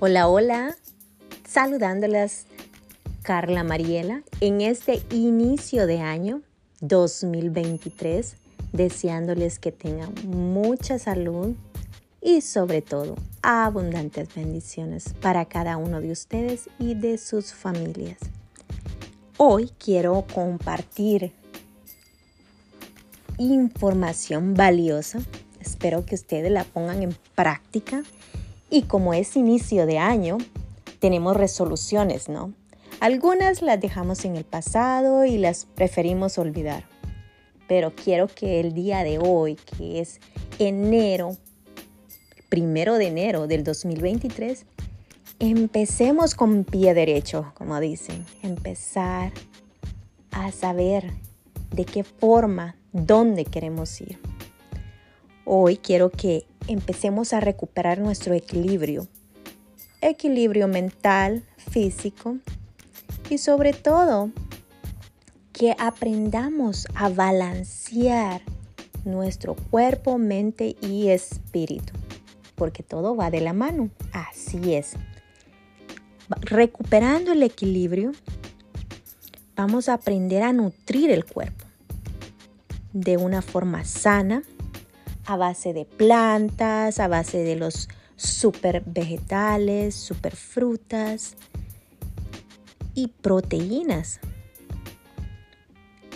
Hola, 0.00 0.28
hola, 0.28 0.76
saludándolas 1.44 2.46
Carla 3.22 3.64
Mariela 3.64 4.22
en 4.40 4.60
este 4.60 5.02
inicio 5.10 5.88
de 5.88 5.98
año 5.98 6.42
2023, 6.82 8.36
deseándoles 8.72 9.58
que 9.58 9.72
tengan 9.72 10.14
mucha 10.24 11.00
salud 11.00 11.56
y 12.20 12.42
sobre 12.42 12.80
todo 12.80 13.16
abundantes 13.42 14.32
bendiciones 14.36 15.14
para 15.20 15.46
cada 15.46 15.76
uno 15.78 16.00
de 16.00 16.12
ustedes 16.12 16.70
y 16.78 16.94
de 16.94 17.18
sus 17.18 17.52
familias. 17.52 18.18
Hoy 19.36 19.72
quiero 19.80 20.24
compartir 20.32 21.32
información 23.36 24.54
valiosa. 24.54 25.18
Espero 25.58 26.06
que 26.06 26.14
ustedes 26.14 26.52
la 26.52 26.62
pongan 26.62 27.02
en 27.02 27.16
práctica 27.34 28.04
y 28.70 28.82
como 28.82 29.14
es 29.14 29.36
inicio 29.36 29.86
de 29.86 29.98
año, 29.98 30.38
tenemos 30.98 31.36
resoluciones, 31.36 32.28
¿no? 32.28 32.52
Algunas 33.00 33.62
las 33.62 33.80
dejamos 33.80 34.24
en 34.24 34.36
el 34.36 34.44
pasado 34.44 35.24
y 35.24 35.38
las 35.38 35.66
preferimos 35.66 36.36
olvidar. 36.38 36.84
Pero 37.68 37.94
quiero 37.94 38.26
que 38.26 38.60
el 38.60 38.74
día 38.74 39.04
de 39.04 39.18
hoy, 39.18 39.56
que 39.56 40.00
es 40.00 40.20
enero, 40.58 41.36
primero 42.48 42.94
de 42.94 43.06
enero 43.06 43.46
del 43.46 43.62
2023, 43.62 44.66
empecemos 45.38 46.34
con 46.34 46.64
pie 46.64 46.94
derecho, 46.94 47.52
como 47.54 47.78
dicen. 47.78 48.24
Empezar 48.42 49.32
a 50.32 50.50
saber 50.50 51.12
de 51.70 51.84
qué 51.84 52.02
forma, 52.02 52.74
dónde 52.92 53.44
queremos 53.44 54.00
ir. 54.00 54.18
Hoy 55.44 55.76
quiero 55.76 56.10
que 56.10 56.47
empecemos 56.66 57.32
a 57.32 57.40
recuperar 57.40 57.98
nuestro 57.98 58.34
equilibrio. 58.34 59.06
Equilibrio 60.00 60.68
mental, 60.68 61.44
físico 61.56 62.38
y 63.30 63.38
sobre 63.38 63.72
todo 63.72 64.30
que 65.52 65.74
aprendamos 65.78 66.86
a 66.94 67.08
balancear 67.08 68.42
nuestro 69.04 69.54
cuerpo, 69.54 70.18
mente 70.18 70.76
y 70.80 71.08
espíritu. 71.08 71.92
Porque 72.54 72.82
todo 72.82 73.16
va 73.16 73.30
de 73.30 73.40
la 73.40 73.52
mano. 73.52 73.90
Así 74.12 74.74
es. 74.74 74.94
Recuperando 76.42 77.32
el 77.32 77.42
equilibrio, 77.42 78.12
vamos 79.56 79.88
a 79.88 79.94
aprender 79.94 80.42
a 80.42 80.52
nutrir 80.52 81.10
el 81.10 81.24
cuerpo 81.24 81.64
de 82.92 83.16
una 83.16 83.42
forma 83.42 83.84
sana 83.84 84.42
a 85.28 85.36
base 85.36 85.74
de 85.74 85.84
plantas, 85.84 87.00
a 87.00 87.06
base 87.06 87.38
de 87.38 87.54
los 87.54 87.88
super 88.16 88.82
vegetales, 88.86 89.94
super 89.94 90.34
frutas 90.34 91.36
y 92.94 93.08
proteínas 93.08 94.20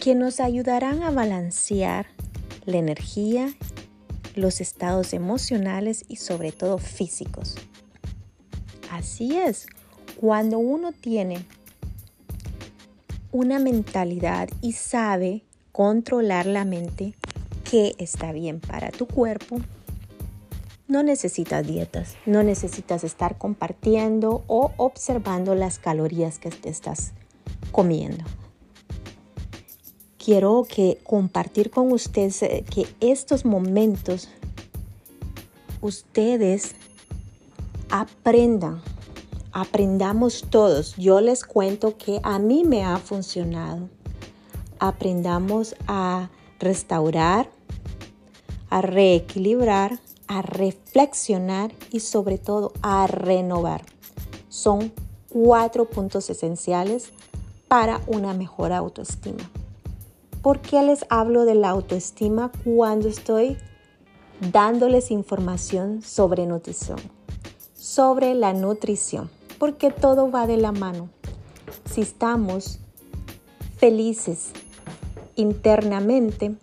que 0.01 0.15
nos 0.15 0.41
ayudarán 0.41 1.03
a 1.03 1.11
balancear 1.11 2.07
la 2.65 2.79
energía, 2.79 3.53
los 4.35 4.63
estados 4.63 5.13
emocionales 5.13 6.07
y 6.09 6.17
sobre 6.17 6.51
todo 6.51 6.79
físicos. 6.79 7.57
Así 8.91 9.37
es, 9.37 9.67
cuando 10.17 10.59
uno 10.59 10.93
tiene 10.93 11.45
una 13.31 13.59
mentalidad 13.59 14.49
y 14.63 14.73
sabe 14.73 15.45
controlar 15.71 16.47
la 16.47 16.65
mente, 16.65 17.15
que 17.73 17.95
está 17.97 18.33
bien 18.33 18.61
para 18.61 18.91
tu 18.91 19.07
cuerpo, 19.07 19.57
no 20.89 21.03
necesitas 21.03 21.67
dietas, 21.67 22.17
no 22.27 22.43
necesitas 22.43 23.03
estar 23.03 23.39
compartiendo 23.39 24.45
o 24.47 24.73
observando 24.77 25.55
las 25.55 25.79
calorías 25.79 26.39
que 26.39 26.51
te 26.51 26.69
estás 26.69 27.13
comiendo. 27.71 28.27
Quiero 30.19 30.67
que 30.69 30.99
compartir 31.03 31.71
con 31.71 31.93
ustedes 31.93 32.43
eh, 32.43 32.63
que 32.71 32.87
estos 33.01 33.47
momentos 33.47 34.29
ustedes 35.81 36.75
aprendan, 37.89 38.83
aprendamos 39.51 40.45
todos. 40.51 40.95
Yo 40.97 41.23
les 41.23 41.43
cuento 41.43 41.97
que 41.97 42.21
a 42.23 42.39
mí 42.39 42.65
me 42.65 42.85
ha 42.85 42.99
funcionado. 42.99 43.89
Aprendamos 44.79 45.75
a 45.87 46.29
restaurar, 46.63 47.49
a 48.73 48.81
reequilibrar, 48.81 49.99
a 50.29 50.41
reflexionar 50.41 51.73
y 51.91 52.01
sobre 52.01 52.39
todo 52.39 52.73
a 52.81 53.07
renovar. 53.07 53.83
Son 54.49 54.91
cuatro 55.29 55.91
puntos 55.91 56.31
esenciales 56.31 57.11
para 57.69 58.01
una 58.07 58.33
mejor 58.33 58.73
autoestima. 58.73 59.51
¿Por 60.41 60.61
qué 60.61 60.83
les 60.83 61.05
hablo 61.11 61.45
de 61.45 61.55
la 61.55 61.69
autoestima 61.69 62.51
cuando 62.65 63.09
estoy 63.09 63.59
dándoles 64.41 65.11
información 65.11 66.01
sobre 66.01 66.47
nutrición? 66.47 66.99
Sobre 67.75 68.35
la 68.35 68.55
nutrición, 68.55 69.31
porque 69.59 69.91
todo 69.91 70.31
va 70.31 70.47
de 70.47 70.57
la 70.57 70.73
mano. 70.73 71.11
Si 71.85 72.01
estamos 72.01 72.79
felices 73.77 74.53
internamente, 75.37 76.57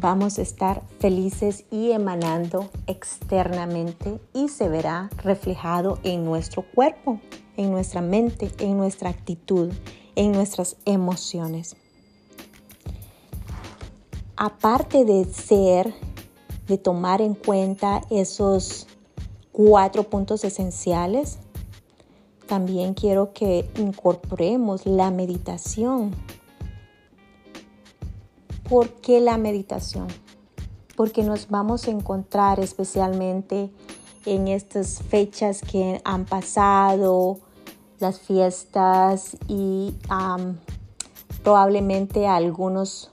vamos 0.00 0.38
a 0.38 0.42
estar 0.42 0.82
felices 1.00 1.64
y 1.70 1.90
emanando 1.90 2.70
externamente 2.86 4.20
y 4.32 4.48
se 4.48 4.68
verá 4.68 5.10
reflejado 5.18 5.98
en 6.04 6.24
nuestro 6.24 6.62
cuerpo, 6.62 7.20
en 7.56 7.70
nuestra 7.70 8.00
mente, 8.00 8.50
en 8.58 8.76
nuestra 8.76 9.10
actitud, 9.10 9.72
en 10.14 10.32
nuestras 10.32 10.76
emociones. 10.84 11.76
Aparte 14.36 15.04
de 15.04 15.24
ser, 15.24 15.92
de 16.68 16.78
tomar 16.78 17.20
en 17.20 17.34
cuenta 17.34 18.02
esos 18.08 18.86
cuatro 19.50 20.04
puntos 20.04 20.44
esenciales, 20.44 21.38
también 22.46 22.94
quiero 22.94 23.32
que 23.32 23.68
incorporemos 23.76 24.86
la 24.86 25.10
meditación 25.10 26.12
¿Por 28.68 28.90
qué 28.90 29.20
la 29.20 29.38
meditación? 29.38 30.08
Porque 30.94 31.22
nos 31.22 31.48
vamos 31.48 31.88
a 31.88 31.90
encontrar 31.90 32.60
especialmente 32.60 33.70
en 34.26 34.46
estas 34.46 35.02
fechas 35.08 35.62
que 35.62 36.02
han 36.04 36.26
pasado, 36.26 37.38
las 37.98 38.20
fiestas 38.20 39.38
y 39.48 39.94
probablemente 41.42 42.26
algunos 42.26 43.10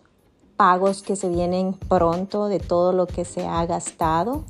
pagos 0.57 1.03
que 1.03 1.15
se 1.15 1.29
vienen 1.29 1.71
pronto 1.73 2.47
de 2.47 2.59
todo 2.59 2.91
lo 2.91 3.07
que 3.07 3.23
se 3.23 3.47
ha 3.47 3.65
gastado. 3.65 4.43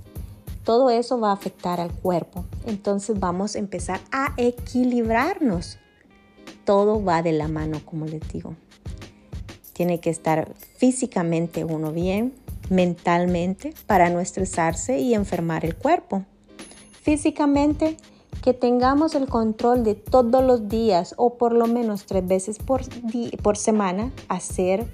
Todo 0.64 0.90
eso 0.90 1.20
va 1.20 1.30
a 1.30 1.34
afectar 1.34 1.80
al 1.80 1.92
cuerpo. 1.92 2.46
Entonces 2.66 3.20
vamos 3.20 3.56
a 3.56 3.60
empezar 3.60 4.02
a 4.12 4.34
equilibrarnos. 4.38 5.78
Todo 6.66 7.04
va 7.04 7.22
de 7.22 7.34
la 7.34 7.48
mano, 7.48 7.80
como 7.86 8.06
les 8.06 8.28
digo. 8.34 8.56
Tiene 9.75 10.00
que 10.00 10.09
estar 10.09 10.53
físicamente 10.78 11.66
uno 11.66 11.91
bien, 11.91 12.34
mentalmente, 12.69 13.74
para 13.86 14.09
no 14.09 14.22
estresarse 14.22 15.00
y 15.00 15.13
enfermar 15.13 15.66
el 15.66 15.75
cuerpo. 15.75 16.24
Físicamente, 17.02 17.97
que 18.41 18.53
tengamos 18.53 19.16
el 19.16 19.28
control 19.28 19.84
de 19.84 19.96
todos 19.96 20.41
los 20.41 20.69
días 20.69 21.13
o 21.18 21.34
por 21.34 21.52
lo 21.52 21.68
menos 21.68 22.06
tres 22.06 22.25
veces 22.25 22.58
por, 22.58 23.58
semana 23.58 24.13
hacer 24.30 24.86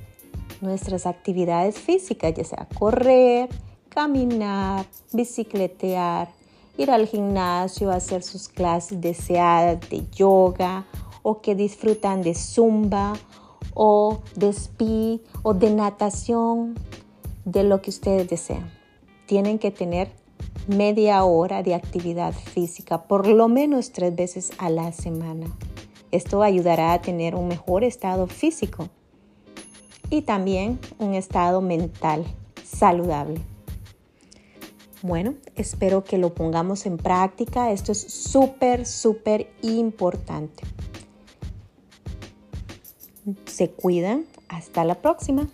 nuestras 0.62 1.06
actividades 1.06 1.78
físicas, 1.78 2.34
ya 2.34 2.44
sea 2.44 2.68
correr, 2.80 3.50
caminar, 3.90 4.88
bicicletear, 5.14 6.30
ir 6.80 6.90
al 6.90 7.06
gimnasio, 7.06 7.92
hacer 7.92 8.24
sus 8.24 8.48
clases 8.48 9.00
deseadas 9.00 9.80
de 9.92 10.06
yoga 10.10 10.88
o 11.22 11.40
que 11.40 11.54
disfrutan 11.54 12.24
de 12.24 12.34
zumba 12.34 13.14
o 13.74 14.22
de 14.36 14.50
speed 14.50 15.22
o 15.44 15.54
de 15.54 15.70
natación, 15.72 16.76
de 17.46 17.64
lo 17.64 17.82
que 17.82 17.90
ustedes 17.90 18.30
desean. 18.30 18.72
Tienen 19.26 19.60
que 19.60 19.72
tener 19.72 20.12
media 20.68 21.24
hora 21.24 21.64
de 21.64 21.74
actividad 21.74 22.34
física, 22.34 23.04
por 23.04 23.28
lo 23.28 23.48
menos 23.48 23.92
tres 23.92 24.16
veces 24.16 24.52
a 24.58 24.70
la 24.70 24.92
semana. 24.92 25.48
Esto 26.12 26.44
ayudará 26.44 26.94
a 26.94 27.02
tener 27.02 27.36
un 27.36 27.48
mejor 27.48 27.84
estado 27.84 28.28
físico 28.28 28.90
y 30.10 30.24
también 30.24 30.80
un 31.00 31.14
estado 31.14 31.62
mental 31.62 32.26
saludable. 32.64 33.42
Bueno, 35.02 35.34
espero 35.56 36.04
que 36.04 36.20
lo 36.20 36.36
pongamos 36.36 36.86
en 36.86 36.98
práctica. 36.98 37.72
Esto 37.72 37.92
es 37.92 38.02
súper, 38.02 38.86
súper 38.86 39.52
importante 39.64 40.71
se 43.46 43.70
cuidan. 43.70 44.26
Hasta 44.48 44.84
la 44.84 44.96
próxima. 44.96 45.48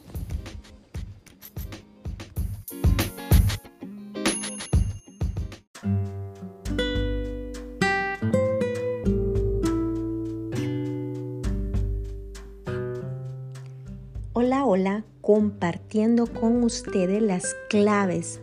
Hola, 14.34 14.66
hola, 14.66 15.04
compartiendo 15.22 16.28
con 16.28 16.64
ustedes 16.64 17.22
las 17.22 17.56
claves 17.70 18.40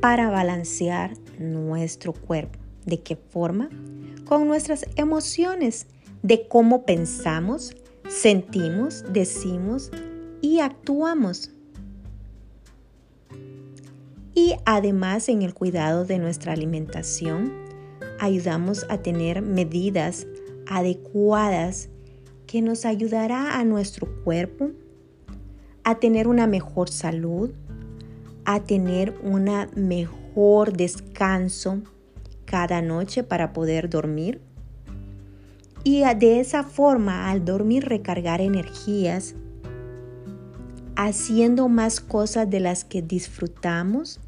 para 0.00 0.30
balancear 0.30 1.14
nuestro 1.38 2.12
cuerpo. 2.12 2.58
¿De 2.84 3.00
qué 3.00 3.16
forma? 3.16 3.70
Con 4.26 4.46
nuestras 4.46 4.86
emociones, 4.96 5.86
de 6.22 6.46
cómo 6.48 6.84
pensamos, 6.84 7.74
sentimos, 8.08 9.04
decimos 9.12 9.90
y 10.40 10.60
actuamos. 10.60 11.50
Y 14.34 14.54
además 14.64 15.28
en 15.28 15.42
el 15.42 15.54
cuidado 15.54 16.04
de 16.04 16.18
nuestra 16.18 16.52
alimentación, 16.52 17.52
ayudamos 18.18 18.86
a 18.88 18.98
tener 18.98 19.42
medidas 19.42 20.26
adecuadas 20.66 21.88
que 22.46 22.62
nos 22.62 22.84
ayudará 22.84 23.58
a 23.58 23.64
nuestro 23.64 24.06
cuerpo 24.24 24.70
a 25.84 25.96
tener 25.96 26.28
una 26.28 26.46
mejor 26.46 26.90
salud, 26.90 27.50
a 28.44 28.60
tener 28.60 29.14
un 29.22 29.50
mejor 29.74 30.72
descanso 30.72 31.82
cada 32.44 32.80
noche 32.80 33.22
para 33.22 33.52
poder 33.52 33.90
dormir. 33.90 34.40
Y 35.84 36.02
de 36.02 36.40
esa 36.40 36.64
forma, 36.64 37.30
al 37.30 37.44
dormir, 37.44 37.84
recargar 37.84 38.40
energías, 38.40 39.34
haciendo 40.96 41.68
más 41.68 42.00
cosas 42.00 42.50
de 42.50 42.60
las 42.60 42.84
que 42.84 43.02
disfrutamos, 43.02 44.20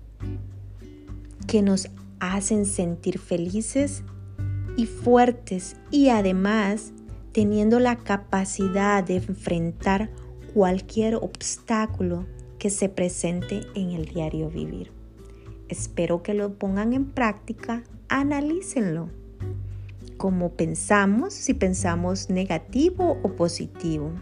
que 1.46 1.62
nos 1.62 1.88
hacen 2.20 2.64
sentir 2.66 3.18
felices 3.18 4.04
y 4.76 4.86
fuertes 4.86 5.76
y 5.90 6.10
además 6.10 6.92
teniendo 7.32 7.80
la 7.80 7.96
capacidad 7.96 9.02
de 9.02 9.16
enfrentar 9.16 10.10
cualquier 10.54 11.16
obstáculo 11.16 12.26
que 12.58 12.70
se 12.70 12.88
presente 12.88 13.62
en 13.74 13.90
el 13.90 14.06
diario 14.06 14.50
vivir. 14.50 14.92
Espero 15.68 16.22
que 16.22 16.34
lo 16.34 16.54
pongan 16.54 16.92
en 16.92 17.06
práctica, 17.06 17.84
analícenlo. 18.08 19.08
Cómo 20.20 20.50
pensamos, 20.50 21.32
si 21.32 21.54
pensamos 21.54 22.28
negativo 22.28 23.18
o 23.22 23.36
positivo. 23.36 24.12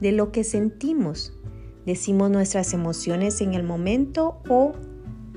De 0.00 0.10
lo 0.10 0.32
que 0.32 0.42
sentimos. 0.42 1.32
Decimos 1.86 2.28
nuestras 2.28 2.74
emociones 2.74 3.40
en 3.40 3.54
el 3.54 3.62
momento 3.62 4.42
o 4.48 4.72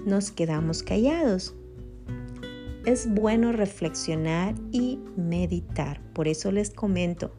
nos 0.08 0.32
quedamos 0.32 0.82
callados. 0.82 1.54
Es 2.84 3.14
bueno 3.14 3.52
reflexionar 3.52 4.56
y 4.72 5.02
meditar. 5.16 6.02
Por 6.14 6.28
eso 6.28 6.52
les 6.52 6.72
comento, 6.72 7.32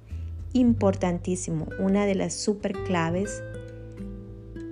importantísimo, 0.53 1.67
una 1.81 2.07
de 2.07 2.15
las 2.15 2.35
super 2.35 2.75
claves 2.85 3.43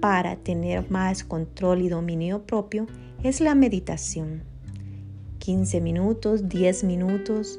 para 0.01 0.37
tener 0.37 0.89
más 0.93 1.25
control 1.25 1.83
y 1.83 1.89
dominio 1.89 2.47
propio 2.47 2.87
es 3.25 3.41
la 3.41 3.57
meditación. 3.57 4.45
15 5.49 5.81
minutos, 5.81 6.47
10 6.51 6.85
minutos, 6.85 7.59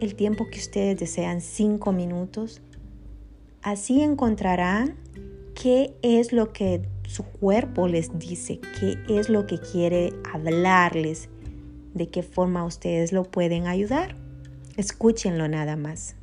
el 0.00 0.14
tiempo 0.14 0.46
que 0.50 0.58
ustedes 0.58 0.98
desean, 0.98 1.42
5 1.42 1.92
minutos. 1.92 2.62
Así 3.60 4.00
encontrarán 4.00 4.96
qué 5.54 5.94
es 6.00 6.32
lo 6.32 6.54
que 6.54 6.88
su 7.06 7.24
cuerpo 7.24 7.86
les 7.86 8.18
dice, 8.18 8.60
qué 8.80 8.96
es 9.10 9.28
lo 9.28 9.46
que 9.46 9.58
quiere 9.58 10.14
hablarles, 10.32 11.28
de 11.92 12.08
qué 12.08 12.22
forma 12.22 12.64
ustedes 12.64 13.12
lo 13.12 13.24
pueden 13.24 13.66
ayudar. 13.66 14.16
Escúchenlo 14.78 15.48
nada 15.48 15.76
más. 15.76 16.16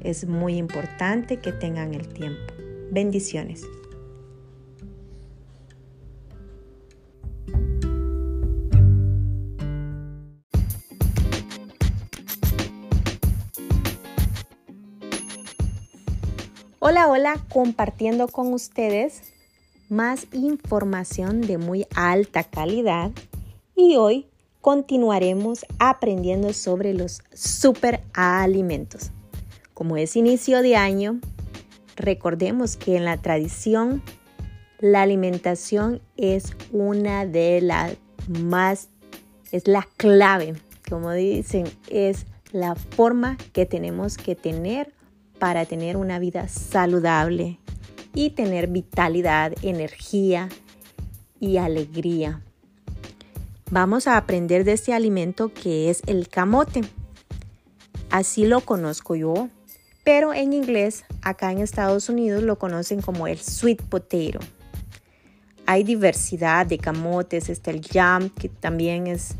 Es 0.00 0.28
muy 0.28 0.58
importante 0.58 1.40
que 1.40 1.50
tengan 1.50 1.92
el 1.92 2.06
tiempo. 2.06 2.54
Bendiciones. 2.92 3.64
Hola, 16.84 17.06
hola, 17.06 17.36
compartiendo 17.48 18.26
con 18.26 18.52
ustedes 18.52 19.22
más 19.88 20.26
información 20.32 21.40
de 21.40 21.56
muy 21.56 21.86
alta 21.94 22.42
calidad 22.42 23.12
y 23.76 23.94
hoy 23.94 24.26
continuaremos 24.60 25.64
aprendiendo 25.78 26.52
sobre 26.52 26.92
los 26.92 27.22
superalimentos. 27.32 29.12
Como 29.74 29.96
es 29.96 30.16
inicio 30.16 30.60
de 30.60 30.74
año, 30.74 31.20
recordemos 31.94 32.76
que 32.76 32.96
en 32.96 33.04
la 33.04 33.16
tradición 33.16 34.02
la 34.80 35.02
alimentación 35.02 36.02
es 36.16 36.56
una 36.72 37.26
de 37.26 37.60
las 37.60 37.96
más, 38.26 38.88
es 39.52 39.68
la 39.68 39.86
clave, 39.96 40.54
como 40.90 41.12
dicen, 41.12 41.66
es 41.88 42.26
la 42.50 42.74
forma 42.74 43.38
que 43.52 43.66
tenemos 43.66 44.16
que 44.16 44.34
tener 44.34 44.92
para 45.42 45.66
tener 45.66 45.96
una 45.96 46.20
vida 46.20 46.46
saludable 46.46 47.58
y 48.14 48.30
tener 48.30 48.68
vitalidad, 48.68 49.52
energía 49.62 50.48
y 51.40 51.56
alegría. 51.56 52.42
Vamos 53.68 54.06
a 54.06 54.18
aprender 54.18 54.62
de 54.62 54.74
este 54.74 54.94
alimento 54.94 55.52
que 55.52 55.90
es 55.90 56.02
el 56.06 56.28
camote. 56.28 56.82
Así 58.08 58.46
lo 58.46 58.60
conozco 58.60 59.16
yo, 59.16 59.48
pero 60.04 60.32
en 60.32 60.52
inglés, 60.52 61.04
acá 61.22 61.50
en 61.50 61.58
Estados 61.58 62.08
Unidos 62.08 62.44
lo 62.44 62.56
conocen 62.56 63.02
como 63.02 63.26
el 63.26 63.40
sweet 63.40 63.82
potato. 63.82 64.38
Hay 65.66 65.82
diversidad 65.82 66.66
de 66.66 66.78
camotes, 66.78 67.48
está 67.48 67.72
el 67.72 67.84
jam, 67.84 68.30
que 68.30 68.48
también 68.48 69.08
es 69.08 69.34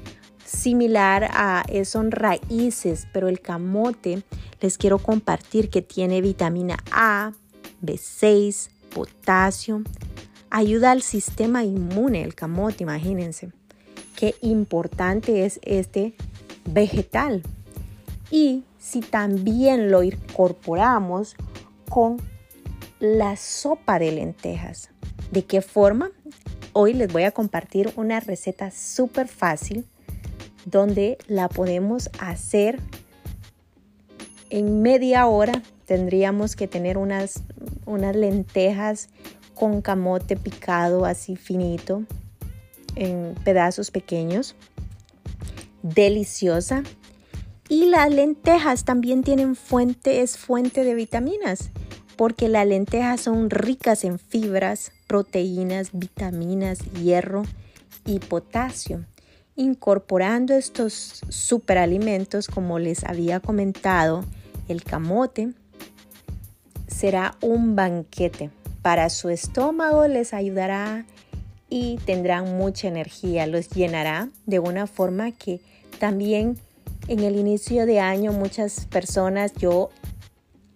similar 0.52 1.28
a, 1.32 1.64
eh, 1.68 1.84
son 1.84 2.10
raíces, 2.10 3.06
pero 3.12 3.28
el 3.28 3.40
camote 3.40 4.22
les 4.60 4.78
quiero 4.78 4.98
compartir 4.98 5.70
que 5.70 5.82
tiene 5.82 6.20
vitamina 6.20 6.76
A, 6.92 7.32
B6, 7.82 8.68
potasio, 8.94 9.82
ayuda 10.50 10.90
al 10.90 11.02
sistema 11.02 11.64
inmune, 11.64 12.22
el 12.22 12.34
camote, 12.34 12.84
imagínense. 12.84 13.50
Qué 14.14 14.34
importante 14.42 15.44
es 15.44 15.58
este 15.62 16.14
vegetal. 16.64 17.42
Y 18.30 18.64
si 18.78 19.00
también 19.00 19.90
lo 19.90 20.02
incorporamos 20.02 21.36
con 21.88 22.18
la 23.00 23.36
sopa 23.36 23.98
de 23.98 24.12
lentejas. 24.12 24.90
¿De 25.30 25.44
qué 25.44 25.62
forma? 25.62 26.10
Hoy 26.72 26.94
les 26.94 27.12
voy 27.12 27.24
a 27.24 27.32
compartir 27.32 27.92
una 27.96 28.20
receta 28.20 28.70
súper 28.70 29.28
fácil 29.28 29.86
donde 30.64 31.18
la 31.26 31.48
podemos 31.48 32.10
hacer 32.18 32.80
en 34.50 34.82
media 34.82 35.26
hora. 35.26 35.62
Tendríamos 35.86 36.56
que 36.56 36.68
tener 36.68 36.98
unas, 36.98 37.42
unas 37.86 38.14
lentejas 38.14 39.08
con 39.54 39.82
camote 39.82 40.36
picado 40.36 41.04
así 41.04 41.36
finito 41.36 42.04
en 42.94 43.34
pedazos 43.44 43.90
pequeños. 43.90 44.54
Deliciosa. 45.82 46.82
Y 47.68 47.86
las 47.86 48.12
lentejas 48.12 48.84
también 48.84 49.22
tienen 49.22 49.56
fuente, 49.56 50.20
es 50.20 50.36
fuente 50.36 50.84
de 50.84 50.94
vitaminas, 50.94 51.70
porque 52.16 52.48
las 52.48 52.66
lentejas 52.66 53.22
son 53.22 53.48
ricas 53.48 54.04
en 54.04 54.18
fibras, 54.18 54.92
proteínas, 55.06 55.90
vitaminas, 55.92 56.80
hierro 56.92 57.44
y 58.04 58.18
potasio 58.18 59.06
incorporando 59.56 60.54
estos 60.54 61.22
superalimentos, 61.28 62.48
como 62.48 62.78
les 62.78 63.04
había 63.04 63.40
comentado, 63.40 64.24
el 64.68 64.82
camote 64.82 65.52
será 66.86 67.36
un 67.40 67.76
banquete. 67.76 68.50
Para 68.82 69.10
su 69.10 69.28
estómago 69.28 70.06
les 70.08 70.34
ayudará 70.34 71.06
y 71.68 71.98
tendrán 72.04 72.56
mucha 72.56 72.88
energía, 72.88 73.46
los 73.46 73.68
llenará 73.68 74.28
de 74.46 74.58
una 74.58 74.86
forma 74.86 75.30
que 75.30 75.60
también 75.98 76.58
en 77.08 77.20
el 77.20 77.36
inicio 77.36 77.86
de 77.86 78.00
año 78.00 78.32
muchas 78.32 78.86
personas, 78.86 79.52
yo 79.54 79.90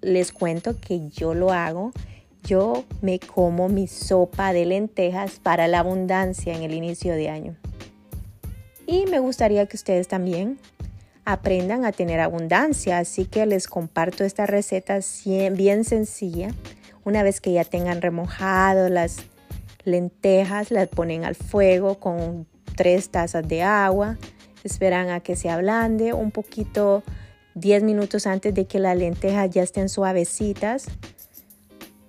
les 0.00 0.32
cuento 0.32 0.78
que 0.80 1.08
yo 1.08 1.34
lo 1.34 1.52
hago, 1.52 1.92
yo 2.44 2.84
me 3.02 3.18
como 3.18 3.68
mi 3.68 3.88
sopa 3.88 4.52
de 4.52 4.66
lentejas 4.66 5.40
para 5.42 5.68
la 5.68 5.80
abundancia 5.80 6.54
en 6.54 6.62
el 6.62 6.74
inicio 6.74 7.14
de 7.14 7.28
año. 7.28 7.56
Y 8.86 9.06
me 9.06 9.18
gustaría 9.18 9.66
que 9.66 9.76
ustedes 9.76 10.06
también 10.06 10.58
aprendan 11.24 11.84
a 11.84 11.92
tener 11.92 12.20
abundancia, 12.20 12.98
así 12.98 13.26
que 13.26 13.44
les 13.46 13.66
comparto 13.66 14.22
esta 14.24 14.46
receta 14.46 15.00
bien 15.52 15.84
sencilla. 15.84 16.50
Una 17.04 17.24
vez 17.24 17.40
que 17.40 17.52
ya 17.52 17.64
tengan 17.64 18.00
remojado 18.00 18.88
las 18.88 19.18
lentejas, 19.84 20.70
las 20.70 20.88
ponen 20.88 21.24
al 21.24 21.34
fuego 21.34 21.98
con 21.98 22.46
tres 22.76 23.10
tazas 23.10 23.46
de 23.46 23.62
agua, 23.62 24.18
esperan 24.62 25.10
a 25.10 25.20
que 25.20 25.34
se 25.34 25.50
ablande 25.50 26.12
un 26.12 26.30
poquito 26.30 27.02
10 27.54 27.82
minutos 27.82 28.26
antes 28.26 28.54
de 28.54 28.66
que 28.66 28.78
las 28.78 28.96
lentejas 28.96 29.50
ya 29.50 29.62
estén 29.62 29.88
suavecitas 29.88 30.86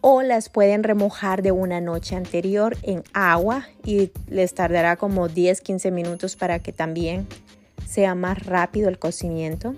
o 0.10 0.22
las 0.22 0.48
pueden 0.48 0.84
remojar 0.84 1.42
de 1.42 1.52
una 1.52 1.82
noche 1.82 2.16
anterior 2.16 2.78
en 2.82 3.04
agua 3.12 3.68
y 3.84 4.12
les 4.30 4.54
tardará 4.54 4.96
como 4.96 5.28
10-15 5.28 5.92
minutos 5.92 6.38
para 6.38 6.60
que 6.60 6.72
también 6.72 7.28
sea 7.86 8.16
más 8.16 8.46
rápido 8.46 8.88
el 8.88 9.00
cocimiento. 9.00 9.76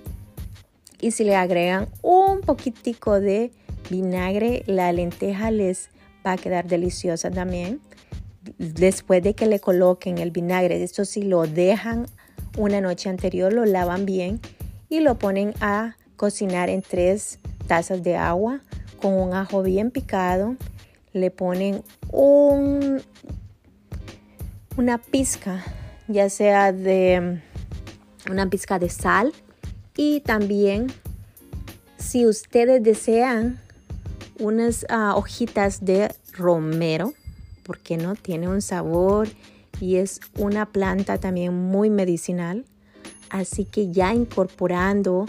Y 1.01 1.13
si 1.13 1.24
le 1.24 1.36
agregan 1.36 1.88
un 2.03 2.41
poquitico 2.41 3.19
de 3.19 3.51
vinagre, 3.89 4.62
la 4.67 4.93
lenteja 4.93 5.50
les 5.50 5.89
va 6.24 6.33
a 6.33 6.38
quedar 6.38 6.67
deliciosa 6.67 7.31
también. 7.31 7.81
Después 8.59 9.24
de 9.24 9.33
que 9.33 9.48
le 9.48 9.59
coloquen 9.59 10.19
el 10.19 10.29
vinagre, 10.29 10.83
esto 10.83 11.05
si 11.05 11.24
lo 11.24 11.48
dejan 11.48 12.05
una 12.55 12.81
noche 12.81 13.09
anterior, 13.09 13.51
lo 13.51 13.65
lavan 13.65 14.05
bien 14.05 14.39
y 14.89 15.00
lo 15.00 15.17
ponen 15.17 15.55
a 15.59 15.95
cocinar 16.17 16.69
en 16.69 16.83
tres 16.83 17.39
tazas 17.65 18.03
de 18.03 18.15
agua 18.15 18.62
con 19.00 19.13
un 19.13 19.34
ajo 19.34 19.63
bien 19.63 19.91
picado. 19.91 20.56
Le 21.13 21.32
ponen 21.32 21.84
un, 22.12 23.01
una 24.77 24.98
pizca, 24.98 25.63
ya 26.08 26.29
sea 26.29 26.72
de 26.72 27.41
una 28.29 28.50
pizca 28.50 28.77
de 28.79 28.89
sal 28.89 29.34
y 29.96 30.22
también 30.22 30.88
si 31.98 32.25
ustedes 32.25 32.82
desean 32.84 33.60
unas 34.39 34.86
ah, 34.89 35.15
hojitas 35.15 35.84
de 35.84 36.13
romero, 36.34 37.13
porque 37.63 37.98
no 37.98 38.15
tiene 38.15 38.48
un 38.48 38.62
sabor 38.62 39.27
y 39.82 39.98
es 39.98 40.22
una 40.38 40.65
planta 40.65 41.18
también 41.18 41.53
muy 41.53 41.89
medicinal. 41.89 42.65
Así 43.29 43.65
que 43.65 43.91
ya 43.91 44.13
incorporando 44.13 45.27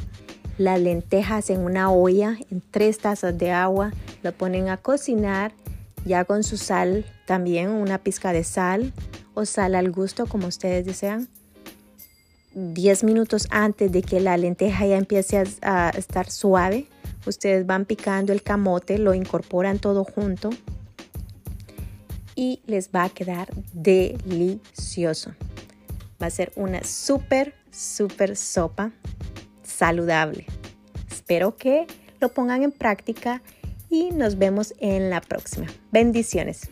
las 0.61 0.79
lentejas 0.79 1.49
en 1.49 1.61
una 1.61 1.91
olla, 1.91 2.37
en 2.51 2.63
tres 2.71 2.99
tazas 2.99 3.37
de 3.39 3.51
agua, 3.51 3.93
lo 4.23 4.33
ponen 4.33 4.69
a 4.69 4.77
cocinar 4.77 5.53
ya 6.05 6.27
con 6.27 6.45
su 6.45 6.59
sal, 6.59 7.07
también 7.27 7.71
una 7.71 7.97
pizca 7.97 8.35
de 8.35 8.45
sal 8.45 8.93
o 9.33 9.47
sal 9.47 9.75
al 9.75 9.91
gusto 9.91 10.27
como 10.27 10.49
ustedes 10.49 10.85
desean. 10.85 11.29
10 12.53 13.05
minutos 13.05 13.49
antes 13.51 13.91
de 13.91 14.03
que 14.03 14.21
la 14.21 14.37
lenteja 14.37 14.85
ya 14.87 14.99
empiece 14.99 15.39
a, 15.39 15.89
a 15.89 15.91
estar 15.91 16.31
suave, 16.31 16.89
ustedes 17.25 17.65
van 17.65 17.87
picando 17.87 18.35
el 18.35 18.43
camote, 18.43 18.99
lo 18.99 19.15
incorporan 19.15 19.79
todo 19.79 20.05
junto 20.05 20.51
y 22.35 22.61
les 22.67 22.91
va 22.91 23.05
a 23.05 23.09
quedar 23.09 23.49
delicioso. 23.73 25.33
Va 26.23 26.27
a 26.27 26.31
ser 26.31 26.53
una 26.55 26.85
súper, 26.85 27.55
súper 27.71 28.37
sopa 28.37 28.93
saludable. 29.81 30.45
Espero 31.11 31.57
que 31.57 31.87
lo 32.21 32.29
pongan 32.29 32.63
en 32.63 32.71
práctica 32.71 33.41
y 33.89 34.11
nos 34.11 34.37
vemos 34.37 34.75
en 34.79 35.09
la 35.09 35.23
próxima. 35.23 35.69
Bendiciones. 35.91 36.71